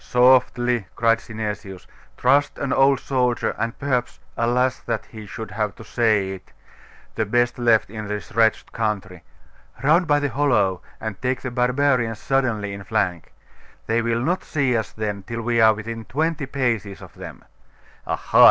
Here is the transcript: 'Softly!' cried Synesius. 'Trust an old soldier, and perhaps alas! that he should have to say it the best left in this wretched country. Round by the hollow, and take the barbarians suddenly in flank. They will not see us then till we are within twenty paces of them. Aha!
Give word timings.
'Softly!' 0.03 0.87
cried 0.95 1.19
Synesius. 1.21 1.85
'Trust 2.17 2.57
an 2.57 2.73
old 2.73 2.99
soldier, 2.99 3.53
and 3.59 3.77
perhaps 3.77 4.19
alas! 4.35 4.79
that 4.79 5.05
he 5.05 5.27
should 5.27 5.51
have 5.51 5.75
to 5.75 5.83
say 5.83 6.31
it 6.31 6.51
the 7.13 7.23
best 7.23 7.59
left 7.59 7.87
in 7.91 8.07
this 8.07 8.31
wretched 8.31 8.71
country. 8.71 9.21
Round 9.83 10.07
by 10.07 10.19
the 10.19 10.29
hollow, 10.29 10.81
and 10.99 11.21
take 11.21 11.41
the 11.41 11.51
barbarians 11.51 12.17
suddenly 12.17 12.73
in 12.73 12.83
flank. 12.83 13.31
They 13.85 14.01
will 14.01 14.21
not 14.21 14.43
see 14.43 14.75
us 14.75 14.91
then 14.91 15.21
till 15.21 15.43
we 15.43 15.61
are 15.61 15.75
within 15.75 16.05
twenty 16.05 16.47
paces 16.47 17.03
of 17.03 17.13
them. 17.13 17.43
Aha! 18.07 18.39